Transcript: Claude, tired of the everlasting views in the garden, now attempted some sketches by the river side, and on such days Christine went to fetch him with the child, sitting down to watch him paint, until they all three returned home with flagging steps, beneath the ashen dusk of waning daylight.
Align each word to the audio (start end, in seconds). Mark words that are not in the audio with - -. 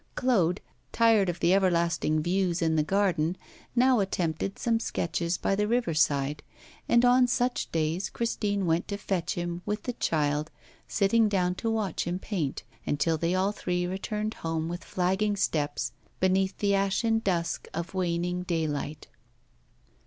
Claude, 0.15 0.61
tired 0.91 1.29
of 1.29 1.39
the 1.41 1.53
everlasting 1.53 2.23
views 2.23 2.59
in 2.59 2.75
the 2.75 2.81
garden, 2.81 3.37
now 3.75 3.99
attempted 3.99 4.57
some 4.57 4.79
sketches 4.79 5.37
by 5.37 5.53
the 5.55 5.67
river 5.67 5.93
side, 5.93 6.41
and 6.89 7.05
on 7.05 7.27
such 7.27 7.71
days 7.71 8.09
Christine 8.09 8.65
went 8.65 8.87
to 8.87 8.97
fetch 8.97 9.35
him 9.35 9.61
with 9.63 9.83
the 9.83 9.93
child, 9.93 10.49
sitting 10.87 11.29
down 11.29 11.53
to 11.53 11.69
watch 11.69 12.05
him 12.07 12.17
paint, 12.17 12.63
until 12.83 13.15
they 13.19 13.35
all 13.35 13.51
three 13.51 13.85
returned 13.85 14.33
home 14.33 14.67
with 14.69 14.83
flagging 14.83 15.35
steps, 15.35 15.91
beneath 16.19 16.57
the 16.57 16.73
ashen 16.73 17.19
dusk 17.19 17.67
of 17.71 17.93
waning 17.93 18.41
daylight. 18.41 19.07